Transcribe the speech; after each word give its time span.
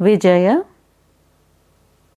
विजय 0.00 0.62